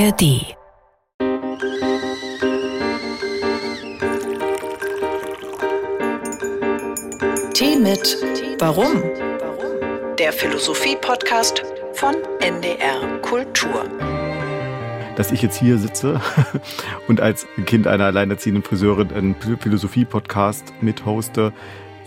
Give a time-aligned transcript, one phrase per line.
[0.00, 0.18] ARD
[7.52, 8.16] Tee mit
[8.58, 9.02] Warum?
[10.18, 13.84] Der Philosophie-Podcast von NDR Kultur.
[15.16, 16.22] Dass ich jetzt hier sitze
[17.08, 21.52] und als Kind einer alleinerziehenden Friseurin einen Philosophie-Podcast mithoste,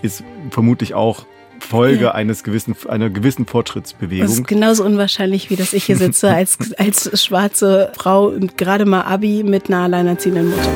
[0.01, 1.27] ist vermutlich auch
[1.63, 2.11] Folge ja.
[2.11, 4.27] eines gewissen, einer gewissen Fortschrittsbewegung.
[4.27, 8.85] Das ist genauso unwahrscheinlich, wie dass ich hier sitze als, als schwarze Frau und gerade
[8.85, 10.71] mal Abi mit einer alleinerziehenden Mutter.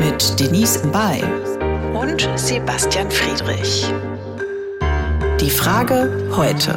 [0.00, 1.22] Mit Denise Mbay
[1.94, 3.86] und Sebastian Friedrich.
[5.40, 6.72] Die Frage heute.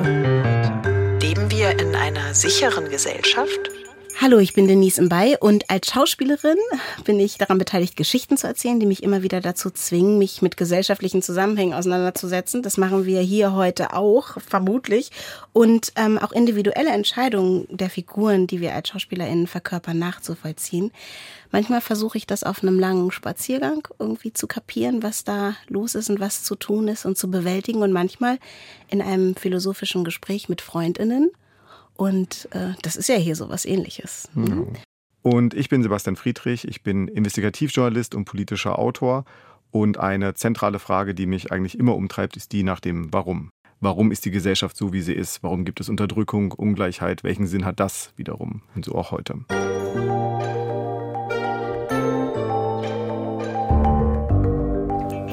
[1.21, 3.78] Leben wir in einer sicheren Gesellschaft?
[4.21, 6.57] Hallo, ich bin Denise Mbay und als Schauspielerin
[7.05, 10.57] bin ich daran beteiligt, Geschichten zu erzählen, die mich immer wieder dazu zwingen, mich mit
[10.57, 12.61] gesellschaftlichen Zusammenhängen auseinanderzusetzen.
[12.61, 15.11] Das machen wir hier heute auch, vermutlich.
[15.53, 20.91] Und ähm, auch individuelle Entscheidungen der Figuren, die wir als SchauspielerInnen verkörpern, nachzuvollziehen.
[21.51, 26.09] Manchmal versuche ich das auf einem langen Spaziergang irgendwie zu kapieren, was da los ist
[26.09, 27.81] und was zu tun ist und zu bewältigen.
[27.83, 28.37] Und manchmal
[28.89, 31.31] in einem philosophischen Gespräch mit FreundInnen
[31.99, 34.29] und äh, das ist ja hier so was ähnliches.
[34.33, 34.67] Mhm.
[35.21, 39.25] Und ich bin Sebastian Friedrich, ich bin Investigativjournalist und politischer Autor.
[39.69, 43.49] Und eine zentrale Frage, die mich eigentlich immer umtreibt, ist die nach dem Warum.
[43.81, 45.43] Warum ist die Gesellschaft so, wie sie ist?
[45.43, 47.25] Warum gibt es Unterdrückung, Ungleichheit?
[47.25, 48.61] Welchen Sinn hat das wiederum?
[48.75, 49.35] Und so auch heute.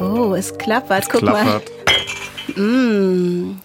[0.01, 1.05] Oh, es klappert.
[1.05, 1.71] Es Guck klappert.
[2.57, 2.63] mal.
[2.65, 3.61] Mm,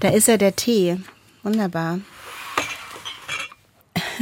[0.00, 0.96] da ist ja der Tee.
[1.42, 2.00] Wunderbar.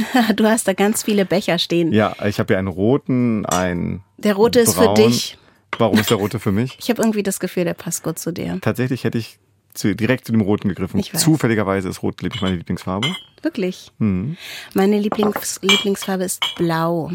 [0.35, 1.91] du hast da ganz viele Becher stehen.
[1.91, 4.03] Ja, ich habe hier einen roten, einen.
[4.17, 4.67] Der rote braun.
[4.67, 5.37] ist für dich.
[5.77, 6.77] Warum ist der rote für mich?
[6.79, 8.57] Ich habe irgendwie das Gefühl, der passt gut zu dir.
[8.61, 9.39] Tatsächlich hätte ich
[9.73, 11.01] zu, direkt zu dem roten gegriffen.
[11.03, 13.07] Zufälligerweise ist rot meine Lieblingsfarbe.
[13.41, 13.91] Wirklich?
[13.99, 14.37] Mhm.
[14.73, 17.11] Meine Lieblings Lieblingsfarbe ist blau.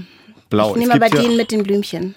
[0.51, 0.71] Blau.
[0.71, 2.15] Ich nehme aber ja den mit den Blümchen.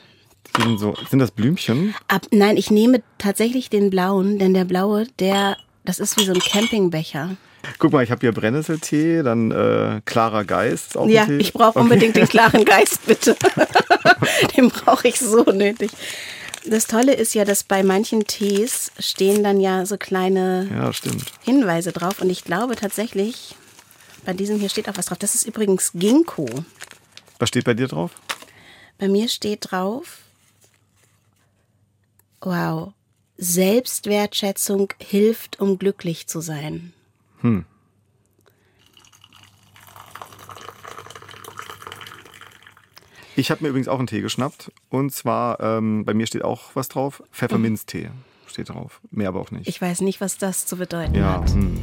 [0.58, 1.94] Sind, so, sind das Blümchen?
[2.08, 6.34] Ab, nein, ich nehme tatsächlich den blauen, denn der blaue, der, das ist wie so
[6.34, 7.36] ein Campingbecher.
[7.80, 10.98] Guck mal, ich habe hier Brennnesseltee, dann äh, klarer Geist.
[10.98, 13.36] Auch ja, ich brauche unbedingt den klaren Geist, bitte.
[14.58, 15.92] den brauche ich so nötig.
[16.66, 20.92] Das Tolle ist ja, dass bei manchen Tees stehen dann ja so kleine ja,
[21.46, 22.22] Hinweise drauf.
[22.22, 23.56] Und ich glaube tatsächlich,
[24.26, 25.18] bei diesem hier steht auch was drauf.
[25.18, 26.48] Das ist übrigens Ginkgo.
[27.40, 28.12] Was steht bei dir drauf?
[28.98, 30.20] Bei mir steht drauf,
[32.42, 32.94] wow,
[33.38, 36.94] Selbstwertschätzung hilft, um glücklich zu sein.
[37.42, 37.66] Hm.
[43.36, 44.72] Ich habe mir übrigens auch einen Tee geschnappt.
[44.90, 47.22] Und zwar, ähm, bei mir steht auch was drauf.
[47.32, 48.10] Pfefferminztee
[48.48, 49.00] steht drauf.
[49.12, 49.68] Mehr aber auch nicht.
[49.68, 51.52] Ich weiß nicht, was das zu bedeuten ja, hat.
[51.52, 51.80] Hm.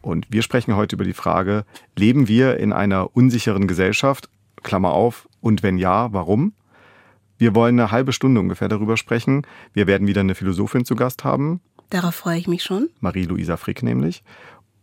[0.00, 1.64] Und wir sprechen heute über die Frage,
[1.96, 4.28] leben wir in einer unsicheren Gesellschaft?
[4.64, 5.28] Klammer auf.
[5.40, 6.54] Und wenn ja, warum?
[7.42, 9.44] Wir wollen eine halbe Stunde ungefähr darüber sprechen.
[9.72, 11.60] Wir werden wieder eine Philosophin zu Gast haben.
[11.90, 12.88] Darauf freue ich mich schon.
[13.00, 14.22] Marie-Louisa Frick nämlich.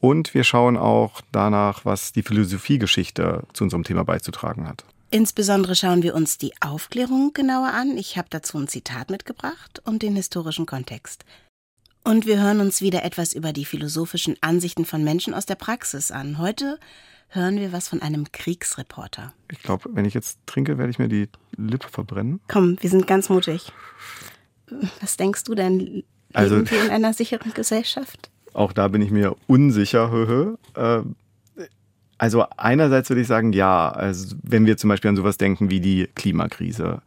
[0.01, 4.83] Und wir schauen auch danach, was die Philosophiegeschichte zu unserem Thema beizutragen hat.
[5.09, 7.97] Insbesondere schauen wir uns die Aufklärung genauer an.
[7.97, 11.23] Ich habe dazu ein Zitat mitgebracht und den historischen Kontext.
[12.03, 16.11] Und wir hören uns wieder etwas über die philosophischen Ansichten von Menschen aus der Praxis
[16.11, 16.37] an.
[16.39, 16.77] Heute
[17.29, 19.33] hören wir was von einem Kriegsreporter.
[19.51, 22.41] Ich glaube, wenn ich jetzt trinke, werde ich mir die Lippe verbrennen.
[22.47, 23.71] Komm, wir sind ganz mutig.
[25.01, 25.79] Was denkst du denn?
[25.79, 28.29] Leben also, wir in einer sicheren Gesellschaft?
[28.53, 30.11] Auch da bin ich mir unsicher.
[30.11, 30.55] Höhö.
[30.75, 31.15] Ähm,
[32.17, 33.89] also einerseits würde ich sagen, ja.
[33.89, 37.01] Also wenn wir zum Beispiel an sowas denken wie die Klimakrise,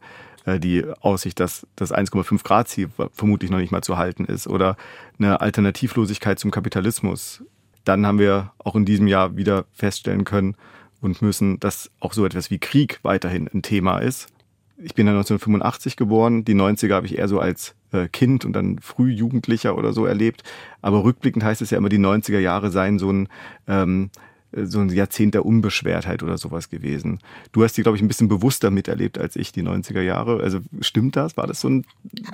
[0.45, 4.47] äh, die Aussicht, dass das 1,5 Grad Ziel vermutlich noch nicht mal zu halten ist
[4.47, 4.75] oder
[5.19, 7.43] eine Alternativlosigkeit zum Kapitalismus
[7.83, 10.55] dann haben wir auch in diesem Jahr wieder feststellen können
[11.01, 14.29] und müssen, dass auch so etwas wie Krieg weiterhin ein Thema ist.
[14.77, 18.53] Ich bin ja 1985 geboren, die 90er habe ich eher so als äh, Kind und
[18.53, 20.43] dann Frühjugendlicher oder so erlebt.
[20.81, 23.29] Aber rückblickend heißt es ja immer, die 90er Jahre seien so ein
[23.67, 24.09] ähm,
[24.55, 27.19] so ein Jahrzehnt der Unbeschwertheit oder sowas gewesen.
[27.51, 30.41] Du hast die, glaube ich, ein bisschen bewusster miterlebt als ich, die 90er Jahre.
[30.41, 31.37] Also stimmt das?
[31.37, 31.85] War das so ein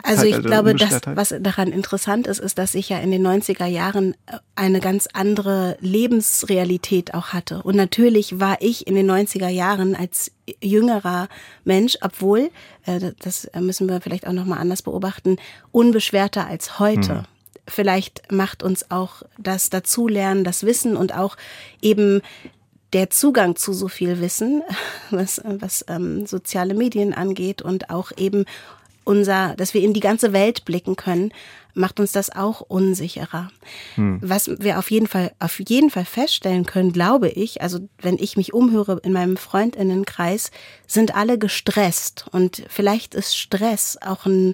[0.04, 3.66] Also ich glaube, das, was daran interessant ist, ist, dass ich ja in den 90er
[3.66, 7.64] Jahren äh, eine ganz andere Lebensrealität auch hatte.
[7.64, 10.32] Und natürlich war ich in den 90er Jahren als
[10.62, 11.30] jüngerer
[11.64, 12.50] Mensch, obwohl,
[12.86, 15.38] äh, das müssen wir vielleicht auch nochmal anders beobachten,
[15.72, 17.20] unbeschwerter als heute.
[17.20, 17.26] Hm
[17.70, 21.38] vielleicht macht uns auch das Dazulernen, das Wissen und auch
[21.82, 22.22] eben
[22.94, 24.64] der Zugang zu so viel Wissen,
[25.12, 28.46] was, was ähm, soziale Medien angeht und auch eben
[29.04, 31.32] unser, dass wir in die ganze Welt blicken können,
[31.74, 33.50] macht uns das auch unsicherer.
[33.96, 34.20] Hm.
[34.22, 38.38] Was wir auf jeden Fall, auf jeden Fall feststellen können, glaube ich, also wenn ich
[38.38, 40.52] mich umhöre in meinem Freundinnenkreis,
[40.86, 42.26] sind alle gestresst.
[42.32, 44.54] Und vielleicht ist Stress auch ein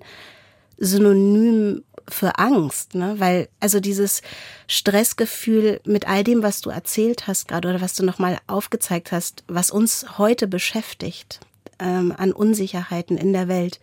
[0.77, 3.15] Synonym für Angst, ne?
[3.17, 4.21] Weil also dieses
[4.67, 9.43] Stressgefühl mit all dem, was du erzählt hast gerade oder was du nochmal aufgezeigt hast,
[9.47, 11.39] was uns heute beschäftigt
[11.79, 13.79] ähm, an Unsicherheiten in der Welt,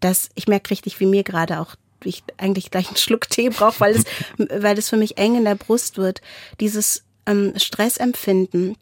[0.00, 3.80] dass ich merke richtig, wie mir gerade auch ich eigentlich gleich einen Schluck Tee brauche,
[3.80, 4.04] weil es,
[4.38, 6.22] weil es für mich eng in der Brust wird.
[6.60, 8.76] Dieses ähm, Stressempfinden,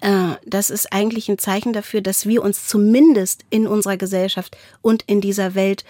[0.00, 5.02] äh, das ist eigentlich ein Zeichen dafür, dass wir uns zumindest in unserer Gesellschaft und
[5.06, 5.84] in dieser Welt,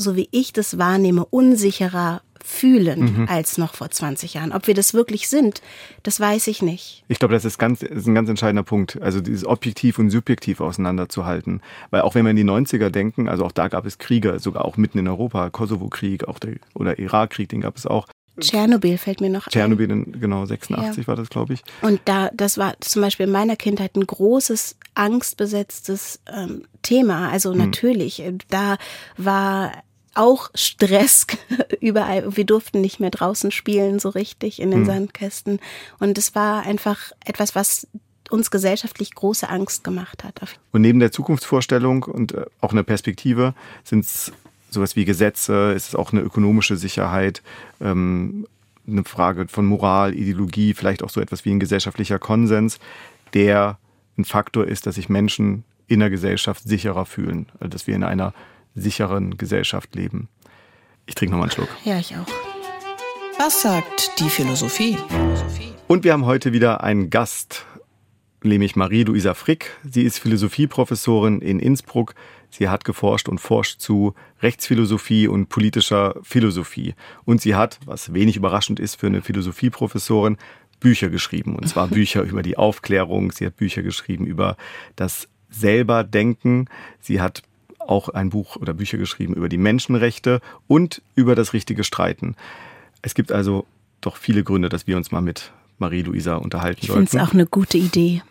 [0.00, 3.28] so wie ich das wahrnehme, unsicherer fühlen mhm.
[3.28, 4.52] als noch vor 20 Jahren.
[4.52, 5.62] Ob wir das wirklich sind,
[6.02, 7.04] das weiß ich nicht.
[7.08, 9.00] Ich glaube, das ist, ganz, ist ein ganz entscheidender Punkt.
[9.00, 11.60] Also dieses objektiv und subjektiv auseinanderzuhalten.
[11.90, 14.64] Weil auch wenn wir in die 90er denken, also auch da gab es Kriege, sogar
[14.64, 18.06] auch mitten in Europa, Kosovo-Krieg auch der, oder Irak-Krieg, den gab es auch.
[18.38, 20.04] Tschernobyl fällt mir noch Tschernobyl, ein.
[20.04, 21.08] Tschernobyl, genau, 86 ja.
[21.08, 21.62] war das, glaube ich.
[21.82, 27.28] Und da, das war zum Beispiel in meiner Kindheit ein großes, angstbesetztes ähm, Thema.
[27.30, 27.58] Also hm.
[27.58, 28.38] natürlich, hm.
[28.48, 28.78] da
[29.18, 29.72] war
[30.14, 31.26] auch Stress
[31.80, 32.36] überall.
[32.36, 34.86] Wir durften nicht mehr draußen spielen, so richtig in den mhm.
[34.86, 35.60] Sandkästen.
[35.98, 37.86] Und es war einfach etwas, was
[38.30, 40.40] uns gesellschaftlich große Angst gemacht hat.
[40.72, 43.54] Und neben der Zukunftsvorstellung und äh, auch einer Perspektive
[43.84, 44.32] sind es
[44.70, 47.42] sowas wie Gesetze, ist es auch eine ökonomische Sicherheit,
[47.80, 48.46] ähm,
[48.86, 52.78] eine Frage von Moral, Ideologie, vielleicht auch so etwas wie ein gesellschaftlicher Konsens,
[53.34, 53.78] der
[54.16, 58.32] ein Faktor ist, dass sich Menschen in der Gesellschaft sicherer fühlen, dass wir in einer
[58.74, 60.28] sicheren Gesellschaft leben.
[61.06, 61.68] Ich trinke nochmal einen Schluck.
[61.84, 62.26] Ja, ich auch.
[63.38, 64.98] Was sagt die Philosophie?
[65.88, 67.64] Und wir haben heute wieder einen Gast,
[68.44, 69.76] nämlich Marie-Louisa Frick.
[69.82, 72.14] Sie ist Philosophieprofessorin in Innsbruck.
[72.50, 76.94] Sie hat geforscht und forscht zu Rechtsphilosophie und politischer Philosophie.
[77.24, 80.36] Und sie hat, was wenig überraschend ist für eine Philosophieprofessorin,
[80.80, 81.56] Bücher geschrieben.
[81.56, 83.32] Und zwar Bücher über die Aufklärung.
[83.32, 84.56] Sie hat Bücher geschrieben über
[84.96, 86.66] das selber Denken.
[87.00, 87.42] Sie hat
[87.90, 92.36] auch ein Buch oder Bücher geschrieben über die Menschenrechte und über das richtige Streiten.
[93.02, 93.66] Es gibt also
[94.00, 97.04] doch viele Gründe, dass wir uns mal mit Marie-Louisa unterhalten ich sollten.
[97.04, 98.22] Ich finde es auch eine gute Idee.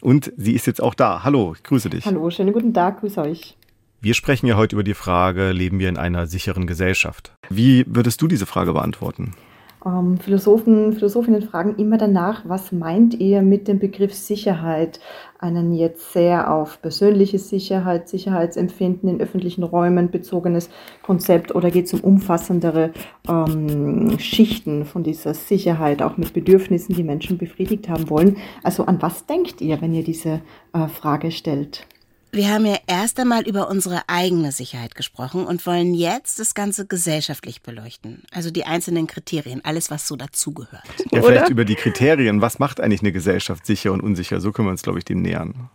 [0.00, 1.24] Und sie ist jetzt auch da.
[1.24, 2.06] Hallo, ich grüße dich.
[2.06, 3.56] Hallo, schönen guten Tag, grüße euch.
[4.00, 7.32] Wir sprechen ja heute über die Frage, leben wir in einer sicheren Gesellschaft?
[7.48, 9.32] Wie würdest du diese Frage beantworten?
[9.84, 15.00] Ähm, Philosophen, Philosophinnen fragen immer danach, was meint ihr mit dem Begriff Sicherheit?
[15.38, 20.68] Einen jetzt sehr auf persönliche Sicherheit, Sicherheitsempfinden in öffentlichen Räumen bezogenes
[21.02, 22.92] Konzept oder geht es um umfassendere
[23.28, 28.36] ähm, Schichten von dieser Sicherheit, auch mit Bedürfnissen, die Menschen befriedigt haben wollen?
[28.64, 30.40] Also an was denkt ihr, wenn ihr diese
[30.72, 31.86] äh, Frage stellt?
[32.30, 36.86] Wir haben ja erst einmal über unsere eigene Sicherheit gesprochen und wollen jetzt das Ganze
[36.86, 38.22] gesellschaftlich beleuchten.
[38.30, 40.82] Also die einzelnen Kriterien, alles, was so dazugehört.
[41.10, 41.50] Ja, vielleicht Oder?
[41.50, 42.40] über die Kriterien.
[42.40, 44.40] Was macht eigentlich eine Gesellschaft sicher und unsicher?
[44.40, 45.70] So können wir uns, glaube ich, dem nähern.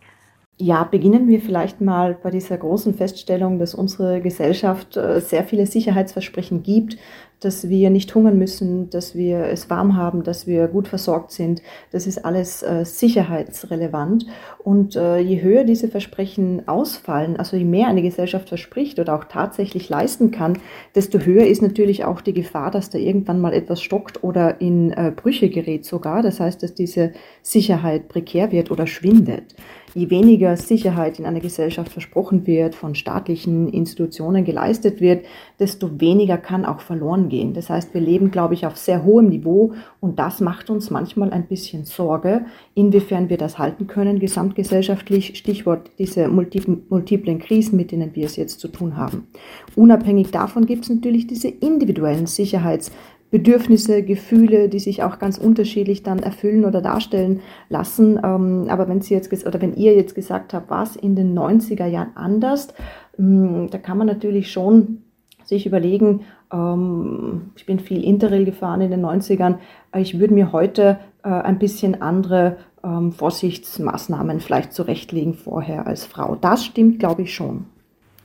[0.56, 5.66] Ja, beginnen wir vielleicht mal bei dieser großen Feststellung, dass unsere Gesellschaft äh, sehr viele
[5.66, 6.96] Sicherheitsversprechen gibt,
[7.40, 11.60] dass wir nicht hungern müssen, dass wir es warm haben, dass wir gut versorgt sind.
[11.90, 14.26] Das ist alles äh, sicherheitsrelevant.
[14.62, 19.24] Und äh, je höher diese Versprechen ausfallen, also je mehr eine Gesellschaft verspricht oder auch
[19.24, 20.60] tatsächlich leisten kann,
[20.94, 24.94] desto höher ist natürlich auch die Gefahr, dass da irgendwann mal etwas stockt oder in
[25.16, 26.22] Brüche gerät sogar.
[26.22, 27.12] Das heißt, dass diese
[27.42, 29.56] Sicherheit prekär wird oder schwindet
[29.94, 35.24] je weniger Sicherheit in einer Gesellschaft versprochen wird, von staatlichen Institutionen geleistet wird,
[35.58, 37.54] desto weniger kann auch verloren gehen.
[37.54, 41.30] Das heißt, wir leben, glaube ich, auf sehr hohem Niveau und das macht uns manchmal
[41.30, 45.36] ein bisschen Sorge, inwiefern wir das halten können, gesamtgesellschaftlich.
[45.36, 49.28] Stichwort diese multiplen Krisen, mit denen wir es jetzt zu tun haben.
[49.76, 52.90] Unabhängig davon gibt es natürlich diese individuellen Sicherheits-
[53.34, 58.16] Bedürfnisse, Gefühle, die sich auch ganz unterschiedlich dann erfüllen oder darstellen lassen.
[58.22, 61.86] Ähm, aber wenn Sie jetzt oder wenn ihr jetzt gesagt habt, was in den 90er
[61.86, 62.68] Jahren anders,
[63.16, 65.02] hm, da kann man natürlich schon
[65.44, 66.20] sich überlegen,
[66.52, 69.56] ähm, ich bin viel Interrail gefahren in den 90ern,
[69.96, 76.36] ich würde mir heute äh, ein bisschen andere ähm, Vorsichtsmaßnahmen vielleicht zurechtlegen vorher als Frau.
[76.36, 77.66] Das stimmt, glaube ich, schon.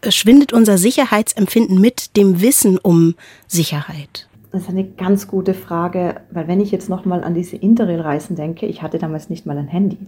[0.07, 3.15] Schwindet unser Sicherheitsempfinden mit dem Wissen um
[3.47, 4.28] Sicherheit?
[4.51, 8.65] Das ist eine ganz gute Frage, weil wenn ich jetzt nochmal an diese Interrail-Reisen denke,
[8.65, 9.99] ich hatte damals nicht mal ein Handy.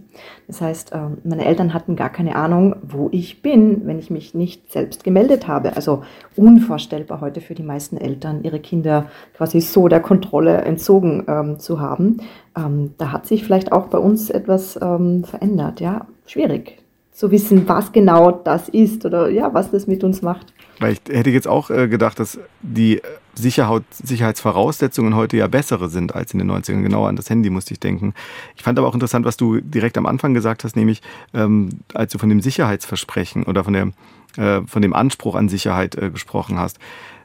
[0.48, 4.34] Das heißt, ähm, meine Eltern hatten gar keine Ahnung, wo ich bin, wenn ich mich
[4.34, 5.76] nicht selbst gemeldet habe.
[5.76, 6.02] Also
[6.34, 9.06] unvorstellbar heute für die meisten Eltern, ihre Kinder
[9.36, 12.16] quasi so der Kontrolle entzogen ähm, zu haben.
[12.56, 15.80] Ähm, da hat sich vielleicht auch bei uns etwas ähm, verändert.
[15.80, 16.82] Ja, schwierig.
[17.12, 20.52] zu wissen, was genau das ist oder ja, was das mit uns macht.
[20.80, 23.00] Weil ich hätte jetzt auch äh, gedacht, dass die
[23.34, 26.82] Sicherheit, Sicherheitsvoraussetzungen heute ja bessere sind als in den 90ern.
[26.82, 28.14] Genau an das Handy musste ich denken.
[28.56, 31.02] Ich fand aber auch interessant, was du direkt am Anfang gesagt hast, nämlich
[31.34, 33.92] ähm, als du von dem Sicherheitsversprechen oder von, der,
[34.36, 36.78] äh, von dem Anspruch an Sicherheit äh, gesprochen hast.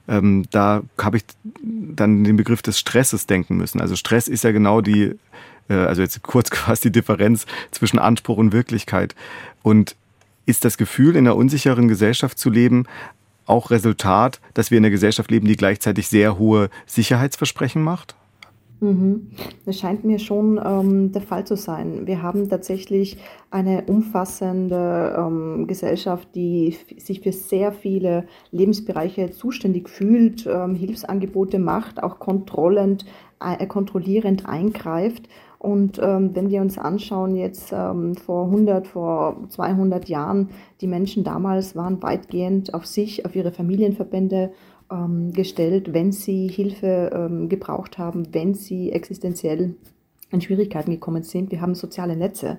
[0.08, 1.24] Ähm, da habe ich
[1.62, 3.82] dann den Begriff des Stresses denken müssen.
[3.82, 5.14] Also Stress ist ja genau die,
[5.70, 9.16] äh, also jetzt kurz quasi die Differenz zwischen Anspruch und Wirklichkeit.
[9.64, 9.96] Und
[10.46, 12.86] ist das Gefühl, in einer unsicheren Gesellschaft zu leben,
[13.48, 18.16] auch Resultat, dass wir in einer Gesellschaft leben, die gleichzeitig sehr hohe Sicherheitsversprechen macht?
[18.80, 19.32] Mhm.
[19.66, 22.06] Das scheint mir schon ähm, der Fall zu sein.
[22.06, 23.18] Wir haben tatsächlich
[23.50, 32.04] eine umfassende ähm, Gesellschaft, die sich für sehr viele Lebensbereiche zuständig fühlt, ähm, Hilfsangebote macht,
[32.04, 33.06] auch kontrollend,
[33.40, 35.28] äh, kontrollierend eingreift.
[35.60, 40.50] Und ähm, wenn wir uns anschauen, jetzt ähm, vor 100, vor 200 Jahren,
[40.82, 44.52] die Menschen damals waren weitgehend auf sich, auf ihre Familienverbände
[44.92, 49.76] ähm, gestellt, wenn sie Hilfe ähm, gebraucht haben, wenn sie existenziell
[50.30, 51.52] in Schwierigkeiten gekommen sind.
[51.52, 52.58] Wir haben soziale Netze,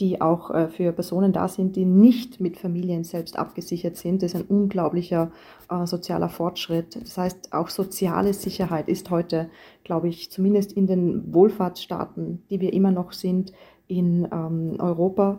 [0.00, 4.22] die auch äh, für Personen da sind, die nicht mit Familien selbst abgesichert sind.
[4.22, 5.30] Das ist ein unglaublicher
[5.70, 6.96] äh, sozialer Fortschritt.
[7.00, 9.48] Das heißt, auch soziale Sicherheit ist heute,
[9.84, 13.52] glaube ich, zumindest in den Wohlfahrtsstaaten, die wir immer noch sind
[13.86, 15.38] in ähm, Europa,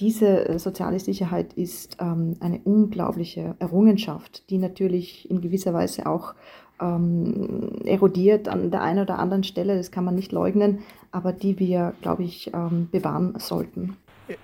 [0.00, 6.34] diese äh, soziale Sicherheit ist ähm, eine unglaubliche Errungenschaft, die natürlich in gewisser Weise auch
[6.80, 10.80] ähm, erodiert an der einen oder anderen Stelle, das kann man nicht leugnen,
[11.12, 13.96] aber die wir, glaube ich, ähm, bewahren sollten.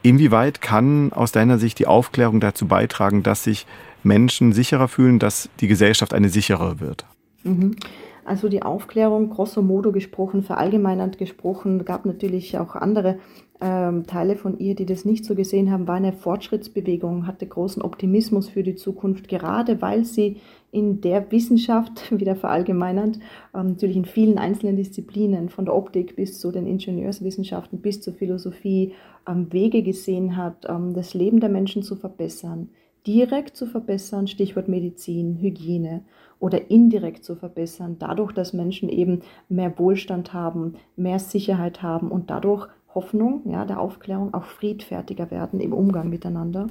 [0.02, 3.66] Inwieweit kann aus deiner Sicht die Aufklärung dazu beitragen, dass sich
[4.04, 7.04] Menschen sicherer fühlen, dass die Gesellschaft eine sichere wird?
[7.42, 7.76] Mhm.
[8.24, 13.18] Also die Aufklärung, grosso modo gesprochen, verallgemeinernd gesprochen, gab natürlich auch andere
[13.60, 17.82] ähm, Teile von ihr, die das nicht so gesehen haben, war eine Fortschrittsbewegung, hatte großen
[17.82, 20.40] Optimismus für die Zukunft, gerade weil sie
[20.72, 23.20] in der Wissenschaft, wieder verallgemeinernd,
[23.54, 28.14] ähm, natürlich in vielen einzelnen Disziplinen, von der Optik bis zu den Ingenieurswissenschaften, bis zur
[28.14, 28.94] Philosophie,
[29.28, 32.70] ähm, Wege gesehen hat, ähm, das Leben der Menschen zu verbessern,
[33.06, 36.02] direkt zu verbessern, Stichwort Medizin, Hygiene,
[36.42, 42.30] oder indirekt zu verbessern, dadurch, dass Menschen eben mehr Wohlstand haben, mehr Sicherheit haben und
[42.30, 46.66] dadurch Hoffnung, ja, der Aufklärung auch friedfertiger werden im Umgang miteinander.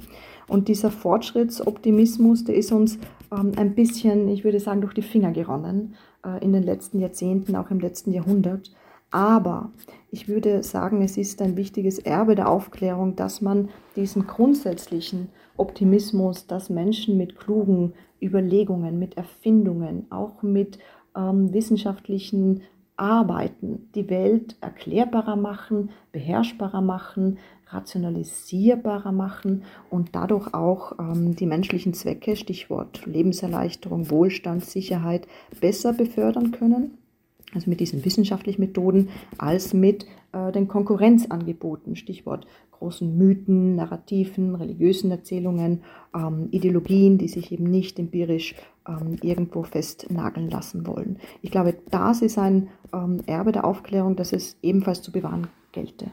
[0.48, 2.98] Und dieser Fortschrittsoptimismus, der ist uns
[3.32, 7.56] ähm, ein bisschen, ich würde sagen, durch die Finger geronnen äh, in den letzten Jahrzehnten,
[7.56, 8.70] auch im letzten Jahrhundert.
[9.10, 9.72] Aber
[10.10, 16.46] ich würde sagen, es ist ein wichtiges Erbe der Aufklärung, dass man diesen grundsätzlichen Optimismus,
[16.46, 20.78] dass Menschen mit klugen Überlegungen, mit Erfindungen, auch mit
[21.14, 22.62] ähm, wissenschaftlichen
[23.02, 31.94] Arbeiten die Welt erklärbarer machen, beherrschbarer machen, rationalisierbarer machen und dadurch auch ähm, die menschlichen
[31.94, 35.26] Zwecke, Stichwort Lebenserleichterung, Wohlstand, Sicherheit,
[35.60, 36.96] besser befördern können.
[37.52, 45.10] Also mit diesen wissenschaftlichen Methoden als mit äh, den Konkurrenzangeboten, Stichwort großen Mythen, Narrativen, religiösen
[45.10, 45.82] Erzählungen,
[46.14, 48.54] ähm, Ideologien, die sich eben nicht empirisch
[48.88, 51.18] ähm, irgendwo festnageln lassen wollen.
[51.40, 56.10] Ich glaube, das ist ein ähm, Erbe der Aufklärung, das es ebenfalls zu bewahren gelte.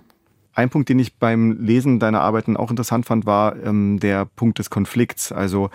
[0.53, 4.59] Ein Punkt, den ich beim Lesen deiner Arbeiten auch interessant fand, war ähm, der Punkt
[4.59, 5.31] des Konflikts.
[5.31, 5.69] Also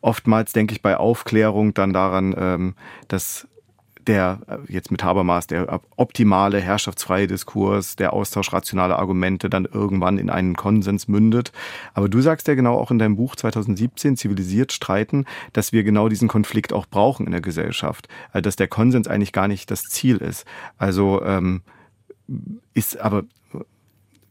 [0.00, 2.74] oftmals denke ich bei Aufklärung dann daran, ähm,
[3.08, 3.48] dass
[4.08, 10.18] der, äh, jetzt mit Habermas, der optimale herrschaftsfreie Diskurs, der Austausch rationaler Argumente dann irgendwann
[10.18, 11.52] in einen Konsens mündet.
[11.94, 16.08] Aber du sagst ja genau auch in deinem Buch 2017, Zivilisiert streiten, dass wir genau
[16.08, 18.08] diesen Konflikt auch brauchen in der Gesellschaft.
[18.32, 20.44] Also, dass der Konsens eigentlich gar nicht das Ziel ist.
[20.78, 21.62] Also ähm,
[22.72, 23.24] ist aber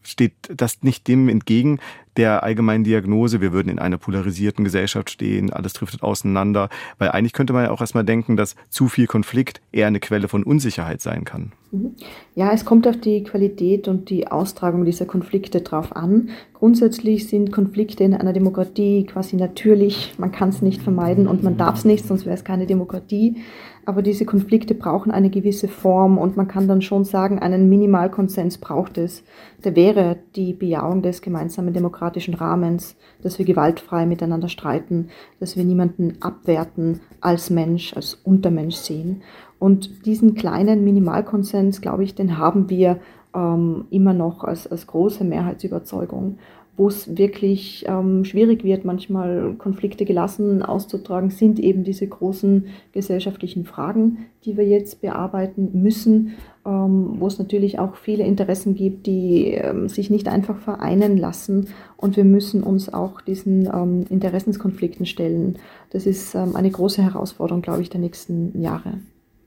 [0.08, 1.80] steht das nicht dem entgegen
[2.18, 7.34] der allgemeinen Diagnose, wir würden in einer polarisierten Gesellschaft stehen, alles driftet auseinander, weil eigentlich
[7.34, 11.02] könnte man ja auch erstmal denken, dass zu viel Konflikt eher eine Quelle von Unsicherheit
[11.02, 11.52] sein kann.
[11.72, 11.96] Mhm.
[12.36, 16.30] Ja, es kommt auf die Qualität und die Austragung dieser Konflikte drauf an.
[16.54, 21.58] Grundsätzlich sind Konflikte in einer Demokratie quasi natürlich, man kann es nicht vermeiden und man
[21.58, 23.38] darf es nicht, sonst wäre es keine Demokratie
[23.86, 28.58] aber diese Konflikte brauchen eine gewisse Form und man kann dann schon sagen, einen Minimalkonsens
[28.58, 29.24] braucht es.
[29.64, 35.10] Der wäre die Bejahung des gemeinsamen demokratischen Rahmens, dass wir gewaltfrei miteinander streiten,
[35.40, 39.22] dass wir niemanden abwerten als Mensch, als Untermensch sehen.
[39.60, 43.00] Und diesen kleinen Minimalkonsens, glaube ich, den haben wir
[43.36, 46.38] ähm, immer noch als, als große Mehrheitsüberzeugung.
[46.76, 53.64] Wo es wirklich ähm, schwierig wird, manchmal Konflikte gelassen auszutragen, sind eben diese großen gesellschaftlichen
[53.64, 56.34] Fragen, die wir jetzt bearbeiten müssen,
[56.66, 61.68] ähm, wo es natürlich auch viele Interessen gibt, die ähm, sich nicht einfach vereinen lassen.
[61.96, 65.60] Und wir müssen uns auch diesen ähm, Interessenskonflikten stellen.
[65.92, 68.98] Das ist ähm, eine große Herausforderung, glaube ich, der nächsten Jahre.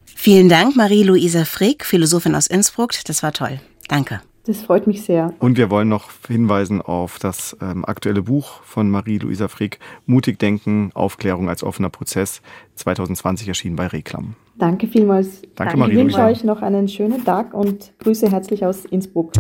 [0.05, 2.93] Vielen Dank, Marie-Louisa Frick, Philosophin aus Innsbruck.
[3.07, 3.61] Das war toll.
[3.89, 4.21] Danke.
[4.47, 5.35] Das freut mich sehr.
[5.41, 10.93] Und wir wollen noch hinweisen auf das ähm, aktuelle Buch von Marie-Louisa Frick, Mutig Denken,
[10.95, 12.43] Aufklärung als offener Prozess,
[12.77, 14.37] 2020 erschienen bei Reklam.
[14.55, 15.43] Danke vielmals.
[15.57, 15.95] Danke, Marie.
[15.95, 19.33] Ich wünsche euch noch einen schönen Tag und Grüße herzlich aus Innsbruck.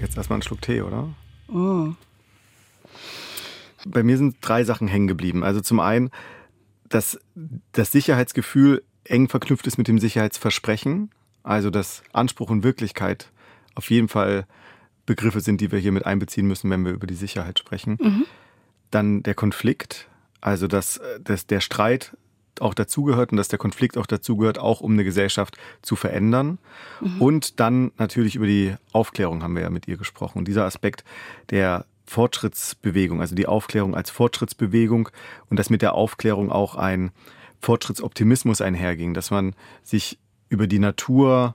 [0.00, 1.08] Jetzt erstmal einen Schluck Tee, oder?
[1.52, 1.88] Oh.
[3.86, 5.42] Bei mir sind drei Sachen hängen geblieben.
[5.42, 6.10] Also zum einen,
[6.88, 7.18] dass
[7.72, 11.10] das Sicherheitsgefühl eng verknüpft ist mit dem Sicherheitsversprechen.
[11.42, 13.30] Also dass Anspruch und Wirklichkeit
[13.74, 14.46] auf jeden Fall
[15.06, 17.98] Begriffe sind, die wir hier mit einbeziehen müssen, wenn wir über die Sicherheit sprechen.
[18.00, 18.26] Mhm.
[18.90, 20.08] Dann der Konflikt,
[20.40, 22.16] also dass, dass der Streit
[22.60, 26.58] auch dazugehört und dass der Konflikt auch dazugehört, auch um eine Gesellschaft zu verändern.
[27.00, 27.22] Mhm.
[27.22, 30.38] Und dann natürlich über die Aufklärung haben wir ja mit ihr gesprochen.
[30.38, 31.04] Und dieser Aspekt
[31.50, 35.08] der Fortschrittsbewegung, also die Aufklärung als Fortschrittsbewegung
[35.48, 37.12] und dass mit der Aufklärung auch ein
[37.60, 41.54] Fortschrittsoptimismus einherging, dass man sich über die Natur,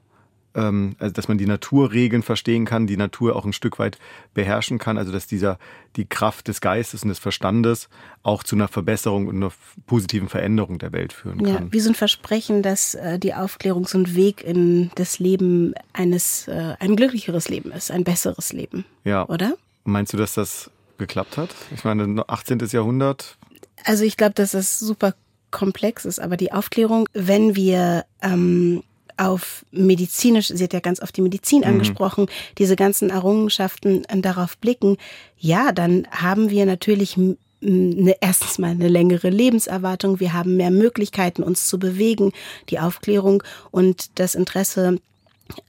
[0.54, 3.98] ähm, also dass man die Naturregeln verstehen kann, die Natur auch ein Stück weit
[4.34, 5.60] beherrschen kann, also dass dieser
[5.98, 7.90] die Kraft des Geistes und des Verstandes
[8.24, 9.52] auch zu einer Verbesserung und einer
[9.88, 11.74] positiven Veränderung der Welt führen Ja, kann.
[11.74, 16.48] wie so ein Versprechen, dass äh, die Aufklärung so ein Weg in das Leben eines,
[16.48, 19.28] äh, ein glücklicheres Leben ist, ein besseres Leben, Ja.
[19.28, 19.54] oder?
[19.84, 21.50] Meinst du, dass das geklappt hat?
[21.74, 22.60] Ich meine, 18.
[22.72, 23.38] Jahrhundert,
[23.84, 25.14] Also ich glaube, dass das super
[25.52, 28.84] komplex ist, aber die Aufklärung, wenn wir ähm,
[29.18, 34.58] auf medizinisch, sie hat ja ganz oft die Medizin angesprochen, diese ganzen Errungenschaften äh, darauf
[34.58, 34.98] blicken,
[35.38, 41.44] ja, dann haben wir natürlich eine, erstens mal eine längere Lebenserwartung, wir haben mehr Möglichkeiten,
[41.44, 42.32] uns zu bewegen.
[42.70, 45.00] Die Aufklärung und das Interesse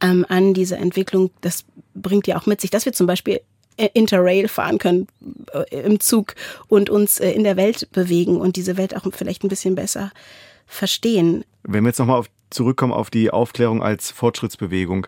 [0.01, 1.65] ähm, an dieser Entwicklung, das
[1.95, 3.41] bringt ja auch mit sich, dass wir zum Beispiel
[3.77, 5.07] Interrail fahren können
[5.53, 6.35] äh, im Zug
[6.69, 10.13] und uns äh, in der Welt bewegen und diese Welt auch vielleicht ein bisschen besser
[10.67, 11.45] verstehen.
[11.63, 15.07] Wenn wir jetzt nochmal auf, zurückkommen auf die Aufklärung als Fortschrittsbewegung,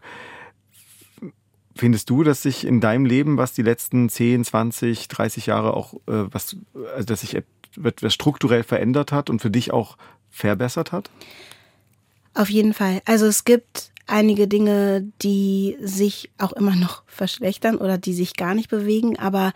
[1.74, 5.94] findest du, dass sich in deinem Leben, was die letzten 10, 20, 30 Jahre auch,
[6.06, 6.56] äh, was,
[6.94, 9.96] also dass sich etwas strukturell verändert hat und für dich auch
[10.30, 11.10] verbessert hat?
[12.34, 13.00] Auf jeden Fall.
[13.04, 18.54] Also es gibt einige Dinge, die sich auch immer noch verschlechtern oder die sich gar
[18.54, 19.52] nicht bewegen, aber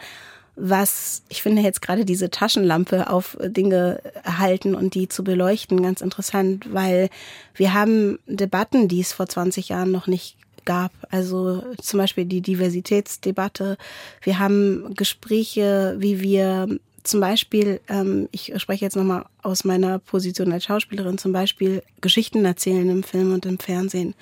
[0.55, 6.03] was ich finde jetzt gerade diese Taschenlampe auf Dinge halten und die zu beleuchten ganz
[6.03, 7.09] interessant, weil
[7.55, 10.93] wir haben Debatten, die es vor 20 Jahren noch nicht gab.
[11.11, 13.79] Also zum Beispiel die Diversitätsdebatte.
[14.21, 16.69] Wir haben Gespräche, wie wir
[17.05, 22.45] zum Beispiel, ähm, ich spreche jetzt nochmal aus meiner Position als Schauspielerin, zum Beispiel Geschichten
[22.45, 24.09] erzählen im Film und im Fernsehen.
[24.09, 24.17] Und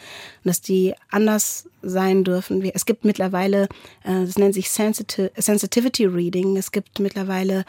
[0.45, 2.63] dass die anders sein dürfen.
[2.73, 3.65] Es gibt mittlerweile,
[4.05, 7.65] äh, das nennt sich Sensitive, Sensitivity Reading, es gibt mittlerweile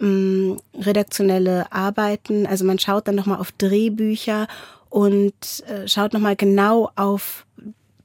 [0.00, 2.46] ähm, redaktionelle Arbeiten.
[2.46, 4.48] Also man schaut dann nochmal auf Drehbücher
[4.90, 7.46] und äh, schaut nochmal genau auf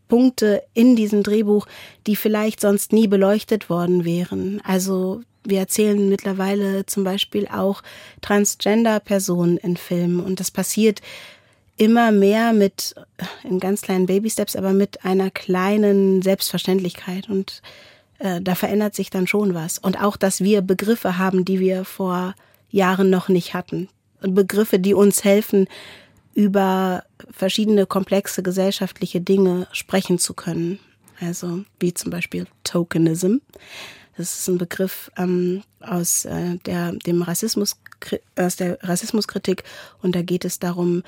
[0.08, 1.66] Punkte in diesem Drehbuch,
[2.06, 4.62] die vielleicht sonst nie beleuchtet worden wären.
[4.64, 7.82] Also wir erzählen mittlerweile zum Beispiel auch
[8.22, 11.02] Transgender-Personen in Filmen und das passiert
[11.78, 12.96] immer mehr mit,
[13.44, 17.62] in ganz kleinen Baby-Steps, aber mit einer kleinen Selbstverständlichkeit und
[18.20, 19.80] äh, da verändert sich dann schon was.
[19.80, 22.36] Und auch, dass wir Begriffe haben, die wir vor
[22.70, 23.90] Jahren noch nicht hatten.
[24.22, 25.68] Begriffe, die uns helfen,
[26.34, 30.80] über verschiedene komplexe gesellschaftliche Dinge sprechen zu können.
[31.20, 33.38] Also wie zum Beispiel Tokenism.
[34.18, 37.78] Das ist ein Begriff ähm, aus äh, der dem Rassismus
[38.36, 39.64] aus der Rassismuskritik.
[40.02, 41.04] Und da geht es darum,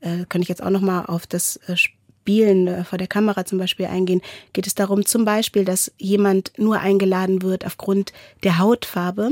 [0.00, 3.44] äh, kann ich jetzt auch noch mal auf das äh, Spielen äh, vor der Kamera
[3.44, 4.20] zum Beispiel eingehen,
[4.52, 9.30] geht es darum zum Beispiel, dass jemand nur eingeladen wird aufgrund der Hautfarbe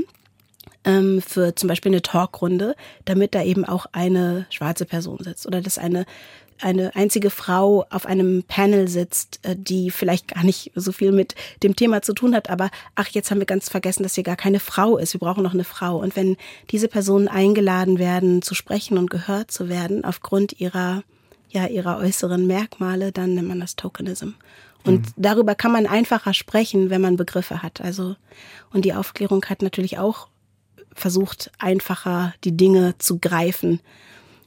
[0.85, 5.61] ähm, für zum Beispiel eine Talkrunde, damit da eben auch eine schwarze Person sitzt oder
[5.61, 6.07] dass eine
[6.61, 11.35] eine einzige Frau auf einem Panel sitzt, äh, die vielleicht gar nicht so viel mit
[11.63, 14.37] dem Thema zu tun hat, aber ach, jetzt haben wir ganz vergessen, dass hier gar
[14.37, 15.15] keine Frau ist.
[15.15, 15.99] Wir brauchen noch eine Frau.
[15.99, 16.37] Und wenn
[16.71, 21.03] diese Personen eingeladen werden, zu sprechen und gehört zu werden, aufgrund ihrer,
[21.51, 24.31] ja, ihrer äußeren Merkmale, dann nennt man das Tokenism.
[24.85, 25.13] Und mhm.
[25.17, 27.81] darüber kann man einfacher sprechen, wenn man Begriffe hat.
[27.81, 28.17] Also,
[28.73, 30.29] und die Aufklärung hat natürlich auch
[30.95, 33.81] versucht, einfacher die Dinge zu greifen.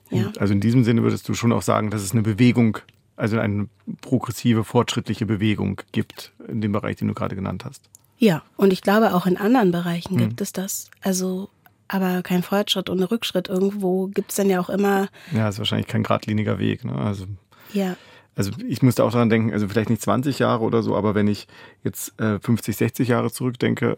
[0.10, 0.32] Ja.
[0.40, 2.80] Also in diesem Sinne würdest du schon auch sagen, dass es eine Bewegung
[3.18, 3.68] also eine
[4.02, 7.90] progressive, fortschrittliche Bewegung gibt in dem Bereich, den du gerade genannt hast.
[8.20, 10.30] Ja, und ich glaube auch in anderen Bereichen hm.
[10.30, 10.90] gibt es das.
[11.02, 11.50] Also
[11.90, 13.48] aber kein Fortschritt ohne Rückschritt.
[13.48, 15.08] Irgendwo gibt es dann ja auch immer.
[15.32, 16.84] Ja, ist wahrscheinlich kein geradliniger Weg.
[16.84, 16.94] Ne?
[16.94, 17.26] Also,
[17.74, 17.96] ja.
[18.36, 21.28] Also ich musste auch daran denken, also vielleicht nicht 20 Jahre oder so, aber wenn
[21.28, 21.48] ich
[21.84, 23.98] jetzt äh, 50, 60 Jahre zurückdenke,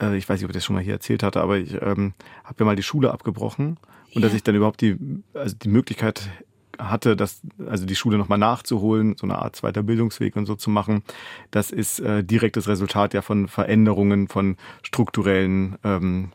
[0.00, 2.12] äh, ich weiß nicht, ob ich das schon mal hier erzählt hatte, aber ich ähm,
[2.42, 3.78] habe ja mal die Schule abgebrochen
[4.14, 4.28] und ja.
[4.28, 4.96] dass ich dann überhaupt die,
[5.34, 6.28] also die Möglichkeit
[6.78, 10.70] hatte, das, also die Schule nochmal nachzuholen, so eine Art zweiter Bildungsweg und so zu
[10.70, 11.02] machen,
[11.50, 16.32] das ist äh, direktes Resultat ja von Veränderungen, von strukturellen, ähm,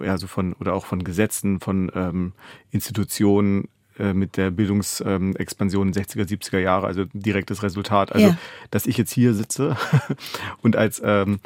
[0.00, 2.32] also von oder auch von Gesetzen, von ähm,
[2.70, 8.12] Institutionen äh, mit der Bildungsexpansion ähm, 60er, 70er Jahre, also direktes Resultat.
[8.12, 8.38] Also, ja.
[8.70, 9.76] dass ich jetzt hier sitze
[10.62, 11.38] und als ähm,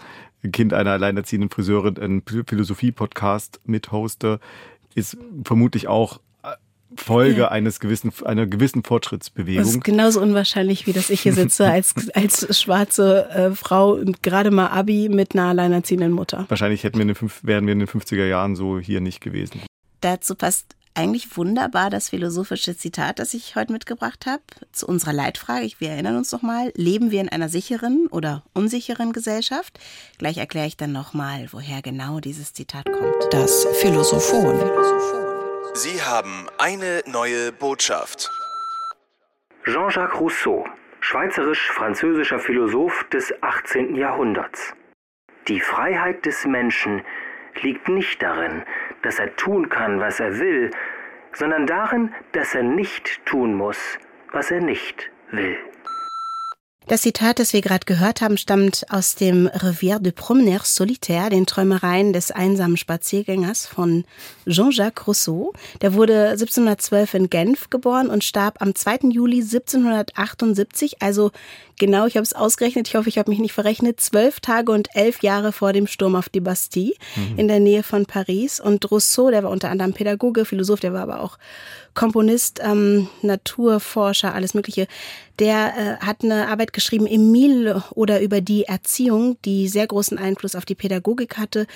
[0.52, 4.40] Kind einer alleinerziehenden Friseurin einen Philosophie-Podcast mithoste,
[4.94, 6.20] ist vermutlich auch
[6.96, 7.48] Folge ja.
[7.48, 9.62] eines gewissen, einer gewissen Fortschrittsbewegung.
[9.62, 14.50] Das ist genauso unwahrscheinlich, wie dass ich hier sitze als, als schwarze äh, Frau, gerade
[14.50, 16.46] mal Abi mit einer alleinerziehenden Mutter.
[16.48, 19.62] Wahrscheinlich hätten wir in den, wären wir in den 50er Jahren so hier nicht gewesen.
[20.00, 25.70] Dazu passt eigentlich wunderbar das philosophische Zitat, das ich heute mitgebracht habe, zu unserer Leitfrage.
[25.78, 29.78] Wir erinnern uns nochmal, leben wir in einer sicheren oder unsicheren Gesellschaft?
[30.18, 33.32] Gleich erkläre ich dann nochmal, woher genau dieses Zitat kommt.
[33.32, 34.58] Das Philosophon.
[35.74, 38.28] Sie haben eine neue Botschaft.
[39.64, 40.66] Jean-Jacques Rousseau,
[41.00, 43.94] schweizerisch-französischer Philosoph des 18.
[43.94, 44.74] Jahrhunderts.
[45.48, 47.02] Die Freiheit des Menschen
[47.62, 48.62] liegt nicht darin,
[49.02, 50.70] dass er tun kann, was er will,
[51.32, 53.98] sondern darin, dass er nicht tun muss,
[54.32, 55.56] was er nicht will.
[56.90, 61.46] Das Zitat, das wir gerade gehört haben, stammt aus dem Revier de Promeneur Solitaire, den
[61.46, 64.04] Träumereien des einsamen Spaziergängers von
[64.48, 65.52] Jean-Jacques Rousseau.
[65.82, 69.10] Der wurde 1712 in Genf geboren und starb am 2.
[69.10, 71.30] Juli 1778, also
[71.80, 74.88] genau, ich habe es ausgerechnet, ich hoffe, ich habe mich nicht verrechnet, zwölf Tage und
[74.94, 77.38] elf Jahre vor dem Sturm auf die Bastille mhm.
[77.38, 78.60] in der Nähe von Paris.
[78.60, 81.38] Und Rousseau, der war unter anderem Pädagoge, Philosoph, der war aber auch
[81.94, 84.86] Komponist, ähm, Naturforscher, alles Mögliche,
[85.40, 90.54] der äh, hat eine Arbeit geschrieben, Emile oder über die Erziehung, die sehr großen Einfluss
[90.54, 91.66] auf die Pädagogik hatte.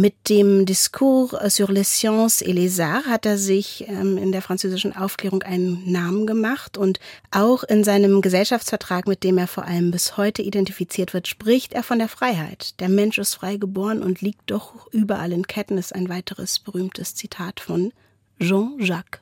[0.00, 4.42] Mit dem Discours sur les sciences et les arts hat er sich ähm, in der
[4.42, 7.00] französischen Aufklärung einen Namen gemacht und
[7.32, 11.82] auch in seinem Gesellschaftsvertrag, mit dem er vor allem bis heute identifiziert wird, spricht er
[11.82, 12.78] von der Freiheit.
[12.78, 17.16] Der Mensch ist frei geboren und liegt doch überall in Ketten, ist ein weiteres berühmtes
[17.16, 17.92] Zitat von
[18.38, 19.20] Jean-Jacques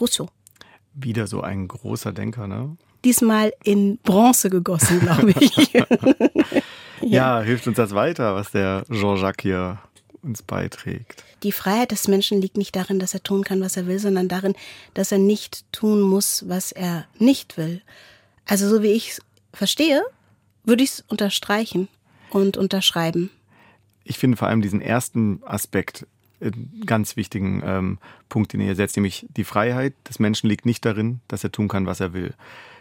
[0.00, 0.30] Rousseau.
[0.94, 2.78] Wieder so ein großer Denker, ne?
[3.04, 5.72] Diesmal in Bronze gegossen, glaube ich.
[5.72, 5.86] ja.
[7.02, 9.78] ja, hilft uns das weiter, was der Jean-Jacques hier
[10.22, 11.24] uns beiträgt.
[11.42, 14.28] Die Freiheit des Menschen liegt nicht darin, dass er tun kann, was er will, sondern
[14.28, 14.54] darin,
[14.94, 17.82] dass er nicht tun muss, was er nicht will.
[18.46, 20.02] Also so wie ich es verstehe,
[20.64, 21.88] würde ich es unterstreichen
[22.30, 23.30] und unterschreiben.
[24.04, 26.06] Ich finde vor allem diesen ersten Aspekt
[26.86, 31.20] ganz wichtigen ähm, Punkt, den ihr setzt, nämlich die Freiheit des Menschen liegt nicht darin,
[31.28, 32.34] dass er tun kann, was er will.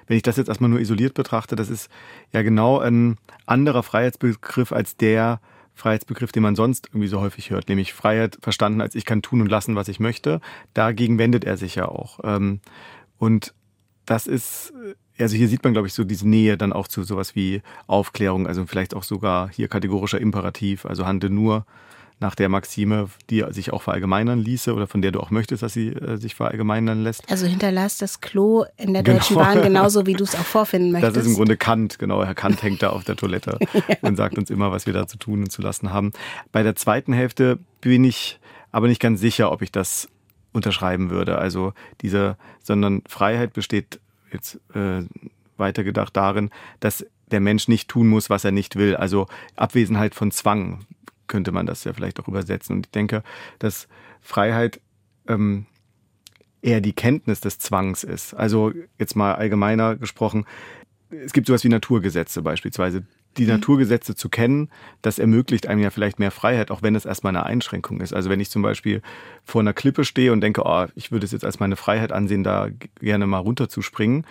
[0.05, 1.89] Wenn ich das jetzt erstmal nur isoliert betrachte, das ist
[2.33, 5.41] ja genau ein anderer Freiheitsbegriff als der
[5.77, 9.41] Freiheitsbegriff, den man sonst irgendwie so häufig hört, nämlich Freiheit verstanden als ich kann tun
[9.41, 10.41] und lassen, was ich möchte.
[10.73, 12.19] Dagegen wendet er sich ja auch.
[12.23, 12.59] Ähm,
[13.17, 13.53] und
[14.05, 14.73] das ist,
[15.19, 18.47] also hier sieht man, glaube ich, so diese Nähe dann auch zu sowas wie Aufklärung,
[18.47, 21.65] also vielleicht auch sogar hier kategorischer Imperativ, also handle nur
[22.19, 25.73] nach der Maxime, die sich auch verallgemeinern ließe oder von der du auch möchtest, dass
[25.73, 27.29] sie äh, sich verallgemeinern lässt.
[27.29, 29.17] Also hinterlass das Klo in der genau.
[29.19, 31.15] Deutschen Bahn genauso, wie du es auch vorfinden möchtest.
[31.15, 32.25] Das ist im Grunde Kant, genau.
[32.25, 33.95] Herr Kant hängt da auf der Toilette ja.
[34.01, 36.11] und sagt uns immer, was wir da zu tun und zu lassen haben.
[36.51, 38.39] Bei der zweiten Hälfte bin ich
[38.71, 40.09] aber nicht ganz sicher, ob ich das
[40.53, 41.37] unterschreiben würde.
[41.37, 43.99] Also diese, sondern Freiheit besteht
[44.31, 45.03] jetzt äh,
[45.57, 46.49] weitergedacht darin,
[46.79, 48.95] dass der Mensch nicht tun muss, was er nicht will.
[48.95, 50.85] Also Abwesenheit von Zwang
[51.27, 52.77] könnte man das ja vielleicht auch übersetzen.
[52.77, 53.23] Und ich denke,
[53.59, 53.87] dass
[54.21, 54.79] Freiheit
[55.27, 55.65] ähm,
[56.61, 58.33] eher die Kenntnis des Zwangs ist.
[58.33, 60.45] Also jetzt mal allgemeiner gesprochen,
[61.09, 63.03] es gibt sowas wie Naturgesetze beispielsweise.
[63.37, 63.49] Die mhm.
[63.49, 64.69] Naturgesetze zu kennen,
[65.01, 68.13] das ermöglicht einem ja vielleicht mehr Freiheit, auch wenn es erstmal eine Einschränkung ist.
[68.13, 69.01] Also wenn ich zum Beispiel
[69.43, 72.43] vor einer Klippe stehe und denke, oh, ich würde es jetzt als meine Freiheit ansehen,
[72.43, 74.25] da gerne mal runterzuspringen,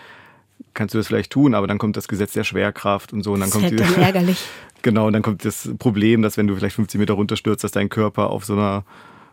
[0.75, 3.41] kannst du das vielleicht tun, aber dann kommt das Gesetz der Schwerkraft und so und
[3.41, 4.47] dann das kommt ist halt dann ärgerlich.
[4.83, 7.89] genau, und dann kommt das Problem, dass wenn du vielleicht 50 Meter runterstürzt, dass dein
[7.89, 8.85] Körper auf so einer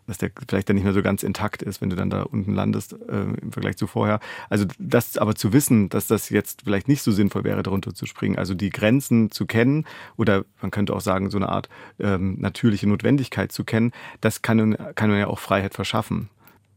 [0.07, 2.53] dass der vielleicht dann nicht mehr so ganz intakt ist, wenn du dann da unten
[2.53, 4.19] landest äh, im Vergleich zu vorher.
[4.49, 8.05] Also das aber zu wissen, dass das jetzt vielleicht nicht so sinnvoll wäre, darunter zu
[8.05, 9.86] springen, also die Grenzen zu kennen
[10.17, 14.77] oder man könnte auch sagen, so eine Art ähm, natürliche Notwendigkeit zu kennen, das kann,
[14.95, 16.29] kann ja auch Freiheit verschaffen.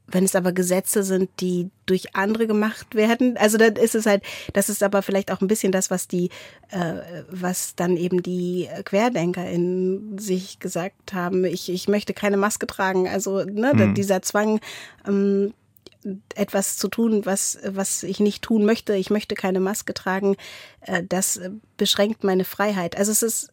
[0.08, 4.22] Wenn es aber Gesetze sind, die durch andere gemacht werden, also dann ist es halt,
[4.52, 6.30] das ist aber vielleicht auch ein bisschen das, was die,
[6.70, 11.44] äh, was dann eben die Querdenker in sich gesagt haben.
[11.44, 13.08] Ich, ich möchte keine Maske tragen.
[13.08, 13.94] Also ne, mhm.
[13.94, 14.60] dieser Zwang,
[15.06, 15.52] ähm,
[16.34, 18.94] etwas zu tun, was, was ich nicht tun möchte.
[18.94, 20.36] Ich möchte keine Maske tragen.
[20.80, 21.40] Äh, das
[21.76, 22.96] beschränkt meine Freiheit.
[22.96, 23.52] Also es ist.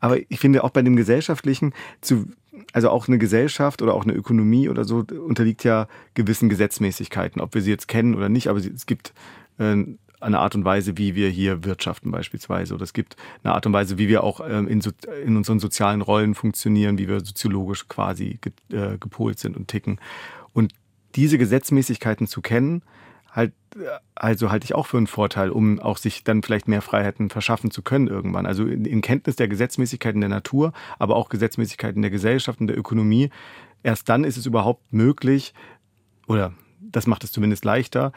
[0.00, 2.26] Aber ich finde auch bei dem Gesellschaftlichen zu,
[2.74, 7.54] also auch eine Gesellschaft oder auch eine Ökonomie oder so unterliegt ja gewissen Gesetzmäßigkeiten, ob
[7.54, 9.14] wir sie jetzt kennen oder nicht, aber es gibt
[9.58, 9.84] äh,
[10.20, 12.74] eine Art und Weise, wie wir hier wirtschaften beispielsweise.
[12.74, 14.82] Oder es gibt eine Art und Weise, wie wir auch ähm, in,
[15.24, 18.40] in unseren sozialen Rollen funktionieren, wie wir soziologisch quasi
[18.72, 20.00] äh, gepolt sind und ticken.
[20.52, 20.72] Und
[21.14, 22.82] diese Gesetzmäßigkeiten zu kennen,
[23.34, 23.52] halt,
[24.14, 27.70] also halte ich auch für einen Vorteil, um auch sich dann vielleicht mehr Freiheiten verschaffen
[27.70, 28.46] zu können irgendwann.
[28.46, 32.78] Also in, in Kenntnis der Gesetzmäßigkeiten der Natur, aber auch Gesetzmäßigkeiten der Gesellschaft und der
[32.78, 33.30] Ökonomie.
[33.82, 35.52] Erst dann ist es überhaupt möglich,
[36.28, 38.12] oder das macht es zumindest leichter,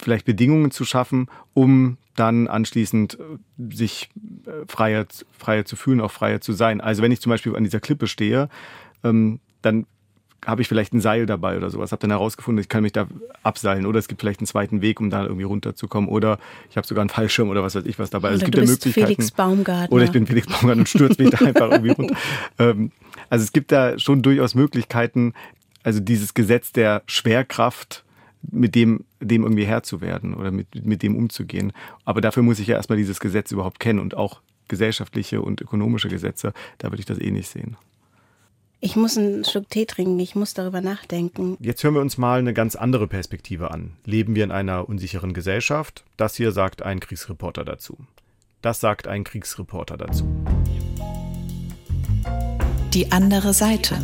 [0.00, 4.10] vielleicht Bedingungen zu schaffen, um dann anschließend äh, sich
[4.46, 6.80] äh, freier, freier zu fühlen, auch freier zu sein.
[6.80, 8.48] Also wenn ich zum Beispiel an dieser Klippe stehe,
[9.02, 9.86] ähm, dann
[10.46, 13.06] habe ich vielleicht ein Seil dabei oder sowas, habe dann herausgefunden, ich kann mich da
[13.42, 16.38] abseilen oder es gibt vielleicht einen zweiten Weg, um da irgendwie runterzukommen oder
[16.70, 18.28] ich habe sogar einen Fallschirm oder was weiß ich was dabei.
[18.28, 19.06] Also es gibt ja Möglichkeiten.
[19.06, 19.92] Felix Baumgartner.
[19.92, 22.16] Oder ich bin Felix Baumgartner und stürze mich da einfach irgendwie runter.
[22.58, 22.92] Ähm,
[23.30, 25.32] also es gibt da schon durchaus Möglichkeiten,
[25.82, 28.04] also dieses Gesetz der Schwerkraft
[28.50, 31.72] mit dem, dem irgendwie Herr zu werden oder mit, mit dem umzugehen.
[32.04, 36.08] Aber dafür muss ich ja erstmal dieses Gesetz überhaupt kennen und auch gesellschaftliche und ökonomische
[36.08, 37.76] Gesetze, da würde ich das eh nicht sehen.
[38.86, 41.56] Ich muss einen Schluck Tee trinken, ich muss darüber nachdenken.
[41.58, 43.92] Jetzt hören wir uns mal eine ganz andere Perspektive an.
[44.04, 46.04] Leben wir in einer unsicheren Gesellschaft?
[46.18, 47.96] Das hier sagt ein Kriegsreporter dazu.
[48.60, 50.28] Das sagt ein Kriegsreporter dazu.
[52.92, 53.96] Die andere Seite.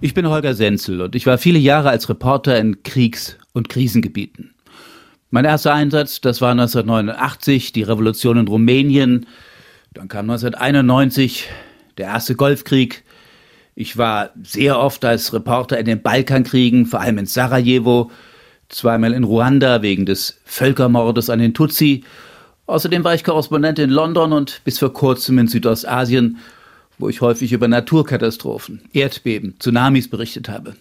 [0.00, 4.54] Ich bin Holger Senzel und ich war viele Jahre als Reporter in Kriegs- und Krisengebieten.
[5.28, 9.26] Mein erster Einsatz, das war 1989, die Revolution in Rumänien.
[9.92, 11.50] Dann kam 1991
[11.98, 13.04] der erste Golfkrieg.
[13.74, 18.10] Ich war sehr oft als Reporter in den Balkankriegen, vor allem in Sarajevo,
[18.68, 22.04] zweimal in Ruanda wegen des Völkermordes an den Tutsi.
[22.66, 26.38] Außerdem war ich Korrespondent in London und bis vor kurzem in Südostasien,
[26.98, 30.74] wo ich häufig über Naturkatastrophen, Erdbeben, Tsunamis berichtet habe.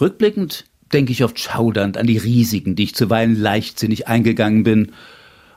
[0.00, 4.92] Rückblickend denke ich oft schaudernd an die Risiken, die ich zuweilen leichtsinnig eingegangen bin,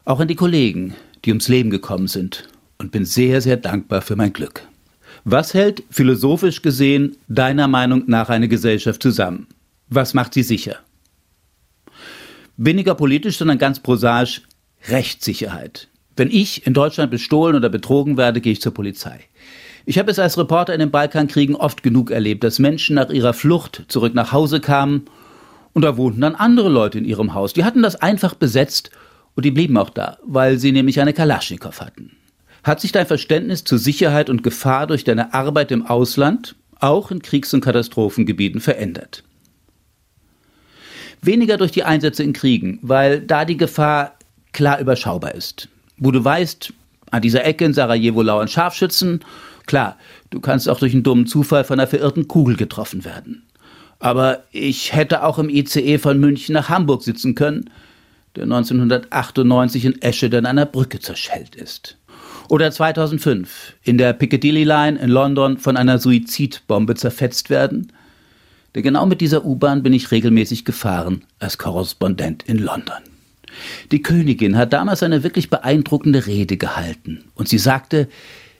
[0.06, 4.15] auch an die Kollegen, die ums Leben gekommen sind und bin sehr, sehr dankbar für
[4.15, 4.67] mein Glück.
[5.23, 9.47] Was hält philosophisch gesehen deiner Meinung nach eine Gesellschaft zusammen?
[9.89, 10.77] Was macht sie sicher?
[12.57, 14.41] Weniger politisch, sondern ganz prosaisch
[14.88, 15.88] Rechtssicherheit.
[16.15, 19.19] Wenn ich in Deutschland bestohlen oder betrogen werde, gehe ich zur Polizei.
[19.85, 23.33] Ich habe es als Reporter in den Balkankriegen oft genug erlebt, dass Menschen nach ihrer
[23.33, 25.05] Flucht zurück nach Hause kamen
[25.73, 27.53] und da wohnten dann andere Leute in ihrem Haus.
[27.53, 28.91] Die hatten das einfach besetzt
[29.35, 32.11] und die blieben auch da, weil sie nämlich eine Kalaschnikow hatten.
[32.65, 37.21] Hat sich dein Verständnis zu Sicherheit und Gefahr durch deine Arbeit im Ausland, auch in
[37.21, 39.23] Kriegs- und Katastrophengebieten, verändert?
[41.21, 44.15] Weniger durch die Einsätze in Kriegen, weil da die Gefahr
[44.51, 45.69] klar überschaubar ist.
[45.97, 46.73] Wo du weißt,
[47.12, 49.19] an dieser Ecke in Sarajevo lauern Scharfschützen,
[49.67, 49.95] klar,
[50.32, 53.43] du kannst auch durch einen dummen Zufall von einer verirrten Kugel getroffen werden.
[53.99, 57.69] Aber ich hätte auch im ICE von München nach Hamburg sitzen können,
[58.36, 61.97] der 1998 in Esche an einer Brücke zerschellt ist.
[62.47, 67.91] Oder 2005 in der Piccadilly Line in London von einer Suizidbombe zerfetzt werden.
[68.73, 73.01] Denn genau mit dieser U-Bahn bin ich regelmäßig gefahren als Korrespondent in London.
[73.91, 78.10] Die Königin hat damals eine wirklich beeindruckende Rede gehalten und sie sagte,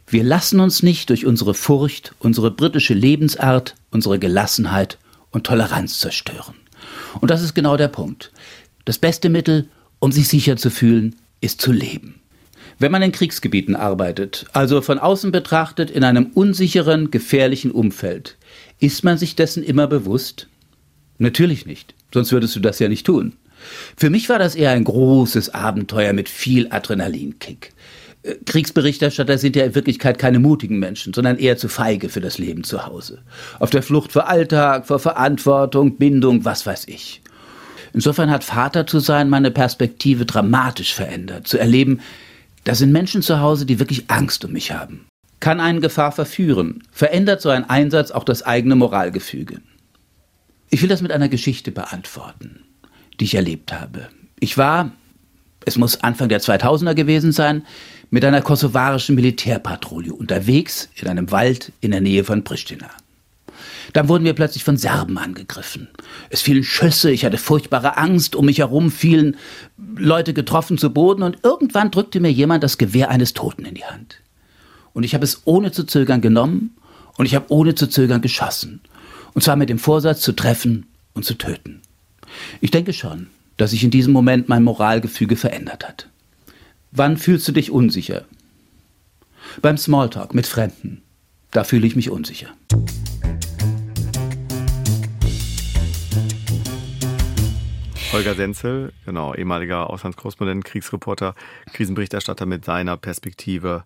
[0.08, 4.98] wir lassen uns nicht durch unsere Furcht, unsere britische Lebensart, unsere Gelassenheit
[5.32, 6.56] und Toleranz zerstören.
[7.19, 8.32] Und das ist genau der Punkt.
[8.86, 9.67] Das beste Mittel,
[10.00, 12.21] um sich sicher zu fühlen, ist zu leben.
[12.78, 18.38] Wenn man in Kriegsgebieten arbeitet, also von außen betrachtet in einem unsicheren, gefährlichen Umfeld,
[18.80, 20.48] ist man sich dessen immer bewusst?
[21.18, 23.34] Natürlich nicht, sonst würdest du das ja nicht tun.
[23.96, 27.74] Für mich war das eher ein großes Abenteuer mit viel Adrenalinkick.
[28.24, 32.38] Äh, Kriegsberichterstatter sind ja in Wirklichkeit keine mutigen Menschen, sondern eher zu feige für das
[32.38, 33.20] Leben zu Hause.
[33.60, 37.22] Auf der Flucht vor Alltag, vor Verantwortung, Bindung, was weiß ich.
[37.94, 42.02] Insofern hat Vater zu sein meine Perspektive dramatisch verändert, zu erleben,
[42.65, 45.06] da sind Menschen zu Hause, die wirklich Angst um mich haben.
[45.39, 49.62] Kann einen Gefahr verführen, verändert so ein Einsatz auch das eigene Moralgefüge.
[50.69, 52.65] Ich will das mit einer Geschichte beantworten,
[53.19, 54.10] die ich erlebt habe.
[54.39, 54.91] Ich war,
[55.63, 57.65] es muss Anfang der 2000er gewesen sein,
[58.10, 62.89] mit einer kosovarischen Militärpatrouille unterwegs in einem Wald in der Nähe von Pristina.
[63.93, 65.89] Dann wurden wir plötzlich von Serben angegriffen.
[66.30, 69.38] Es fielen Schüsse, ich hatte furchtbare Angst, um mich herum fielen
[69.98, 73.86] Leute getroffen zu Boden und irgendwann drückte mir jemand das Gewehr eines Toten in die
[73.86, 74.21] Hand.
[74.93, 76.76] Und ich habe es ohne zu zögern genommen
[77.17, 78.82] und ich habe ohne zu zögern geschossen.
[79.34, 81.82] Und zwar mit dem Vorsatz zu treffen und zu töten.
[82.62, 86.10] Ich denke schon, dass sich in diesem Moment mein Moralgefüge verändert hat.
[86.91, 88.26] Wann fühlst du dich unsicher?
[89.62, 91.02] Beim Smalltalk mit Fremden.
[91.52, 92.50] Da fühle ich mich unsicher.
[98.15, 101.36] Holger Senzel, genau, ehemaliger Auslandskorrespondent, Kriegsreporter,
[101.73, 103.84] Krisenberichterstatter mit seiner Perspektive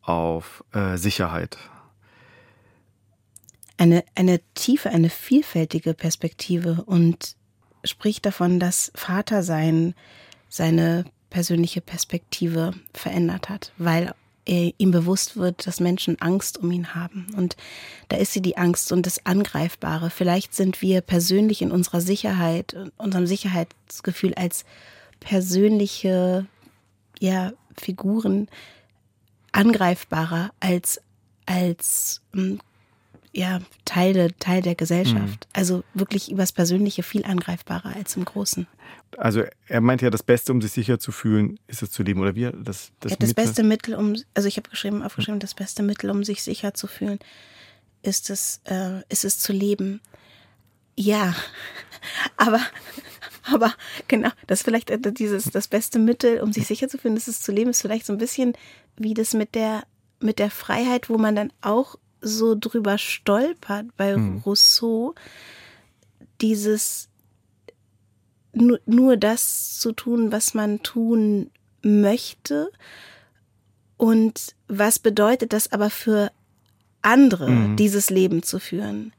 [0.00, 1.58] auf äh, Sicherheit.
[3.76, 7.36] Eine, eine tiefe, eine vielfältige Perspektive und
[7.84, 9.94] spricht davon, dass Vatersein
[10.48, 14.14] seine persönliche Perspektive verändert hat, weil
[14.50, 17.28] ihm bewusst wird, dass Menschen Angst um ihn haben.
[17.36, 17.56] Und
[18.08, 20.10] da ist sie die Angst und das Angreifbare.
[20.10, 24.64] Vielleicht sind wir persönlich in unserer Sicherheit, unserem Sicherheitsgefühl als
[25.20, 26.46] persönliche
[27.20, 28.48] ja, Figuren
[29.52, 31.00] angreifbarer als,
[31.46, 32.60] als hm,
[33.32, 35.46] ja, Teil, Teil der Gesellschaft.
[35.46, 35.50] Mhm.
[35.52, 38.66] Also wirklich übers Persönliche viel angreifbarer als im Großen.
[39.16, 42.20] Also er meint ja, das Beste, um sich sicher zu fühlen, ist es zu leben.
[42.20, 42.52] Oder wir?
[42.52, 43.44] Das, das, ja, das Mittel?
[43.44, 46.86] beste Mittel, um, also ich habe geschrieben, aufgeschrieben, das beste Mittel, um sich sicher zu
[46.86, 47.18] fühlen,
[48.02, 50.00] ist es, äh, ist es zu leben.
[50.96, 51.34] Ja,
[52.36, 52.60] aber,
[53.42, 53.74] aber
[54.08, 57.28] genau, das ist vielleicht äh, dieses, das beste Mittel, um sich sicher zu fühlen, ist
[57.28, 58.54] es zu leben, ist vielleicht so ein bisschen
[58.96, 59.84] wie das mit der,
[60.20, 64.38] mit der Freiheit, wo man dann auch so drüber stolpert bei hm.
[64.44, 65.14] Rousseau,
[66.40, 67.09] dieses
[68.52, 71.50] nur, nur das zu tun, was man tun
[71.82, 72.70] möchte
[73.96, 76.30] und was bedeutet das aber für
[77.02, 77.76] andere, mhm.
[77.76, 79.12] dieses Leben zu führen.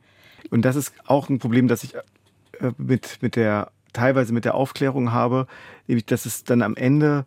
[0.49, 4.55] Und das ist auch ein Problem, das ich äh, mit, mit der, teilweise mit der
[4.55, 5.47] Aufklärung habe,
[5.87, 7.25] nämlich, dass es dann am Ende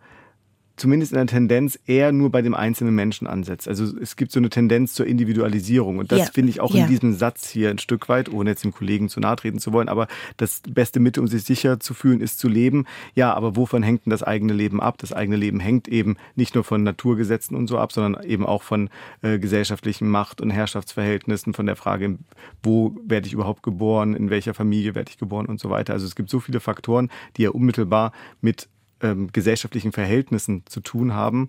[0.77, 3.69] zumindest in der Tendenz eher nur bei dem einzelnen Menschen ansetzt.
[3.69, 6.25] Also es gibt so eine Tendenz zur Individualisierung und das ja.
[6.27, 6.85] finde ich auch ja.
[6.85, 9.73] in diesem Satz hier ein Stück weit, ohne jetzt dem Kollegen zu nahe treten zu
[9.73, 12.87] wollen, aber das beste Mittel, um sich sicher zu fühlen, ist zu leben.
[13.15, 14.99] Ja, aber wovon hängt denn das eigene Leben ab?
[14.99, 18.63] Das eigene Leben hängt eben nicht nur von Naturgesetzen und so ab, sondern eben auch
[18.63, 18.91] von
[19.23, 22.19] äh, gesellschaftlichen Macht- und Herrschaftsverhältnissen, von der Frage,
[22.63, 25.93] wo werde ich überhaupt geboren, in welcher Familie werde ich geboren und so weiter.
[25.93, 28.69] Also es gibt so viele Faktoren, die ja unmittelbar mit
[29.01, 31.49] ähm, gesellschaftlichen Verhältnissen zu tun haben,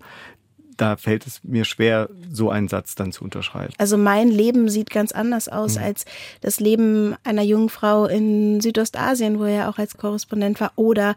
[0.76, 3.72] da fällt es mir schwer, so einen Satz dann zu unterschreiben.
[3.78, 5.84] Also mein Leben sieht ganz anders aus mhm.
[5.84, 6.04] als
[6.40, 10.72] das Leben einer jungen Frau in Südostasien, wo er auch als Korrespondent war.
[10.76, 11.16] Oder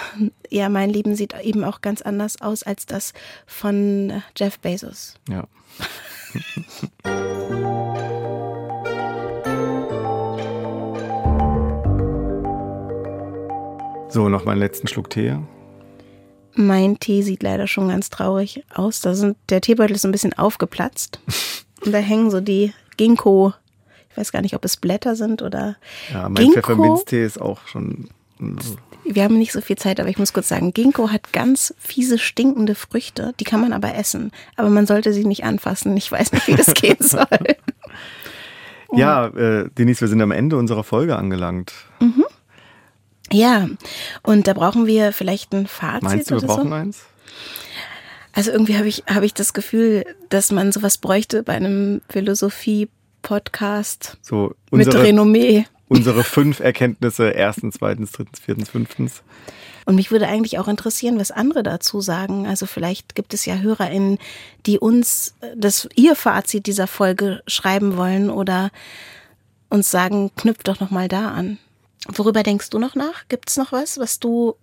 [0.50, 3.12] ja, mein Leben sieht eben auch ganz anders aus als das
[3.46, 5.14] von Jeff Bezos.
[5.28, 5.46] Ja.
[14.08, 15.36] so, noch meinen letzten Schluck Tee.
[16.58, 19.00] Mein Tee sieht leider schon ganz traurig aus.
[19.02, 21.20] Da sind, der Teebeutel ist so ein bisschen aufgeplatzt.
[21.84, 23.52] Und da hängen so die Ginkgo,
[24.10, 25.76] ich weiß gar nicht, ob es Blätter sind oder.
[26.10, 28.08] Ja, mein Ginkgo, Pfefferminztee ist auch schon.
[29.04, 32.18] Wir haben nicht so viel Zeit, aber ich muss kurz sagen, Ginkgo hat ganz fiese,
[32.18, 33.34] stinkende Früchte.
[33.38, 34.32] Die kann man aber essen.
[34.56, 35.96] Aber man sollte sie nicht anfassen.
[35.96, 37.26] Ich weiß nicht, wie das gehen soll.
[38.92, 41.72] ja, äh, Denise, wir sind am Ende unserer Folge angelangt.
[42.00, 42.24] Mhm.
[43.32, 43.68] Ja,
[44.22, 46.02] und da brauchen wir vielleicht ein Fazit.
[46.02, 46.74] Meinst du, wir brauchen so?
[46.74, 47.02] eins?
[48.32, 54.18] Also irgendwie habe ich, hab ich das Gefühl, dass man sowas bräuchte bei einem Philosophie-Podcast
[54.20, 55.64] so mit Renommee.
[55.88, 59.22] Unsere fünf Erkenntnisse erstens, zweitens, drittens, viertens, fünftens.
[59.86, 62.46] Und mich würde eigentlich auch interessieren, was andere dazu sagen.
[62.46, 64.18] Also vielleicht gibt es ja HörerInnen,
[64.66, 68.70] die uns das ihr Fazit dieser Folge schreiben wollen oder
[69.70, 71.58] uns sagen, knüpft doch noch mal da an.
[72.08, 73.26] Worüber denkst du noch nach?
[73.28, 74.56] Gibt es noch was, was du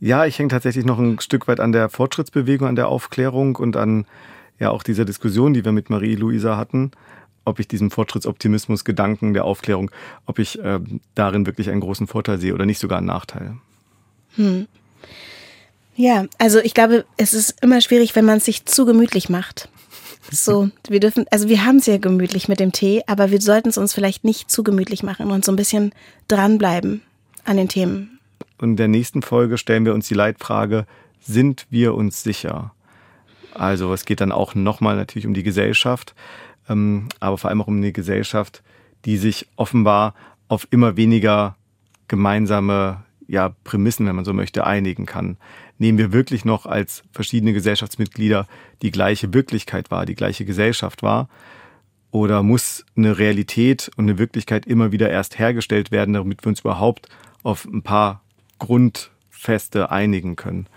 [0.00, 3.76] ja, ich hänge tatsächlich noch ein Stück weit an der Fortschrittsbewegung, an der Aufklärung und
[3.76, 4.06] an
[4.58, 6.92] ja auch dieser Diskussion, die wir mit Marie-Louisa hatten,
[7.44, 9.90] ob ich diesen Fortschrittsoptimismus, Gedanken der Aufklärung,
[10.26, 10.80] ob ich äh,
[11.14, 13.56] darin wirklich einen großen Vorteil sehe oder nicht sogar einen Nachteil.
[14.36, 14.68] Hm.
[15.96, 19.68] Ja, also ich glaube, es ist immer schwierig, wenn man es sich zu gemütlich macht.
[20.30, 23.68] So, wir dürfen, also wir haben es ja gemütlich mit dem Tee, aber wir sollten
[23.68, 25.92] es uns vielleicht nicht zu gemütlich machen und so ein bisschen
[26.28, 27.02] dranbleiben
[27.44, 28.18] an den Themen.
[28.58, 30.86] Und in der nächsten Folge stellen wir uns die Leitfrage,
[31.20, 32.72] sind wir uns sicher?
[33.54, 36.14] Also es geht dann auch nochmal natürlich um die Gesellschaft,
[36.68, 38.62] ähm, aber vor allem auch um eine Gesellschaft,
[39.04, 40.14] die sich offenbar
[40.48, 41.56] auf immer weniger
[42.08, 45.36] gemeinsame ja, Prämissen, wenn man so möchte, einigen kann
[45.78, 48.46] nehmen wir wirklich noch als verschiedene Gesellschaftsmitglieder
[48.82, 51.28] die gleiche Wirklichkeit wahr, die gleiche Gesellschaft wahr?
[52.10, 56.60] Oder muss eine Realität und eine Wirklichkeit immer wieder erst hergestellt werden, damit wir uns
[56.60, 57.08] überhaupt
[57.42, 58.22] auf ein paar
[58.58, 60.68] Grundfeste einigen können?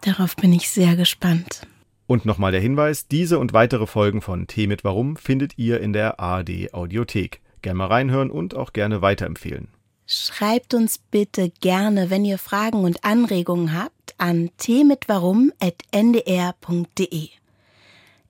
[0.00, 1.66] Darauf bin ich sehr gespannt.
[2.06, 5.94] Und nochmal der Hinweis, diese und weitere Folgen von T mit Warum findet ihr in
[5.94, 7.40] der ARD Audiothek.
[7.62, 9.68] Gerne mal reinhören und auch gerne weiterempfehlen.
[10.06, 17.28] Schreibt uns bitte gerne, wenn ihr Fragen und Anregungen habt, an tmitwarum.ndr.de.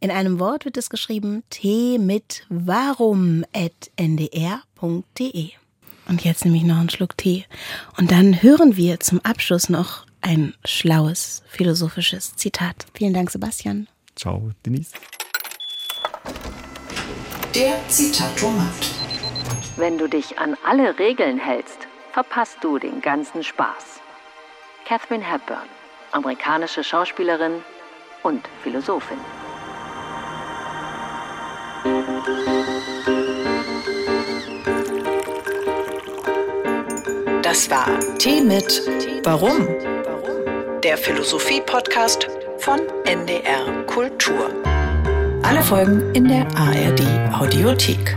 [0.01, 3.45] In einem Wort wird es geschrieben t mit warum.ndr.de.
[6.07, 7.45] Und jetzt nehme ich noch einen Schluck Tee.
[7.97, 12.87] Und dann hören wir zum Abschluss noch ein schlaues philosophisches Zitat.
[12.95, 13.89] Vielen Dank, Sebastian.
[14.17, 14.93] Ciao, Denise.
[17.55, 18.73] Der Zitatomat.
[19.77, 21.79] Wenn du dich an alle Regeln hältst,
[22.13, 24.01] verpasst du den ganzen Spaß.
[24.87, 25.69] Catherine Hepburn,
[26.15, 27.63] amerikanische Schauspielerin
[28.23, 29.19] und Philosophin.
[37.43, 37.87] Das war
[38.19, 38.83] Tee mit
[39.25, 39.67] Warum?
[40.83, 44.51] Der Philosophie-Podcast von NDR Kultur.
[45.43, 47.03] Alle Folgen in der ARD
[47.35, 48.17] Audiothek.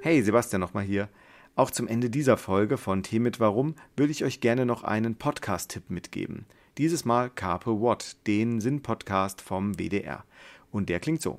[0.00, 1.08] Hey, Sebastian nochmal hier.
[1.56, 5.16] Auch zum Ende dieser Folge von Tee mit Warum würde ich euch gerne noch einen
[5.16, 6.44] Podcast-Tipp mitgeben.
[6.76, 10.24] Dieses Mal Carpe What, den Sinn-Podcast vom WDR.
[10.70, 11.38] Und der klingt so.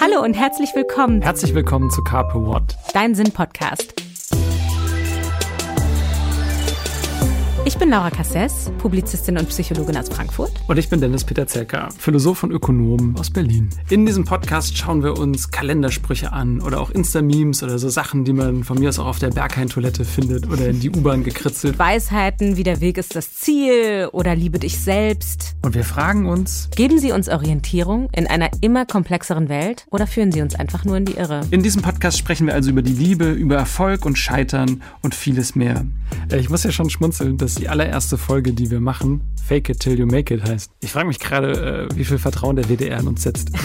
[0.00, 1.20] Hallo und herzlich willkommen.
[1.20, 4.09] Herzlich willkommen zu Carpe What, dein Sinn-Podcast.
[7.66, 10.50] Ich bin Laura Cassess, Publizistin und Psychologin aus Frankfurt.
[10.66, 13.68] Und ich bin Dennis Peter Zelker, Philosoph und Ökonom aus Berlin.
[13.90, 18.32] In diesem Podcast schauen wir uns Kalendersprüche an oder auch Insta-Memes oder so Sachen, die
[18.32, 21.78] man von mir aus auch auf der Berghain-Toilette findet oder in die U-Bahn gekritzelt.
[21.78, 25.54] Weisheiten wie der Weg ist das Ziel oder liebe dich selbst.
[25.62, 30.32] Und wir fragen uns, geben sie uns Orientierung in einer immer komplexeren Welt oder führen
[30.32, 31.42] sie uns einfach nur in die Irre?
[31.50, 35.54] In diesem Podcast sprechen wir also über die Liebe, über Erfolg und Scheitern und vieles
[35.54, 35.84] mehr.
[36.34, 39.98] Ich muss ja schon schmunzeln, dass die allererste Folge, die wir machen, Fake It Till
[39.98, 40.70] You Make It heißt.
[40.80, 43.50] Ich frage mich gerade, äh, wie viel Vertrauen der WDR in uns setzt.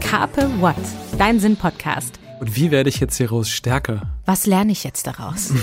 [0.00, 0.76] Carpe What,
[1.18, 2.20] dein Sinn-Podcast.
[2.40, 4.12] Und wie werde ich jetzt hieraus stärker?
[4.26, 5.52] Was lerne ich jetzt daraus?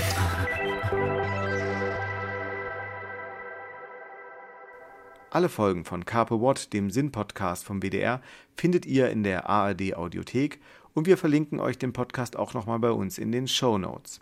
[5.31, 8.19] Alle Folgen von Carpe What, dem Sinn-Podcast vom WDR,
[8.57, 10.59] findet ihr in der ARD Audiothek
[10.95, 14.19] und wir verlinken euch den Podcast auch nochmal bei uns in den Show Notes.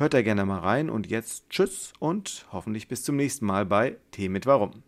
[0.00, 3.98] Hört da gerne mal rein und jetzt tschüss und hoffentlich bis zum nächsten Mal bei
[4.12, 4.82] Tee mit Warum.